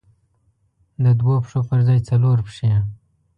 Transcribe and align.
د 1.03 1.05
دوو 1.19 1.33
پښو 1.43 1.59
پر 1.69 1.79
ځای 1.87 1.99
څلور 2.09 2.37
پښې. 2.47 2.71